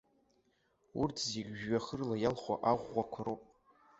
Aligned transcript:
Урҭ 0.99 1.17
зегь 1.31 1.51
жәҩахырла 1.59 2.15
иалху 2.19 2.57
аӷәӷәақәа 2.71 3.21
роуп. 3.25 3.41